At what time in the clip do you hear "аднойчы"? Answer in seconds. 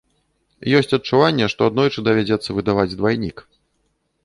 1.71-2.05